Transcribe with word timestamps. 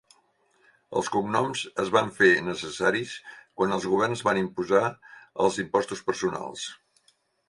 Els 0.99 1.09
cognoms 1.15 1.59
es 1.83 1.91
van 1.95 2.07
fer 2.15 2.29
necessaris 2.47 3.11
quan 3.61 3.75
els 3.75 3.85
governs 3.91 4.23
van 4.29 4.39
imposar 4.41 4.81
els 5.45 5.61
impostos 5.65 6.03
personals. 6.09 6.65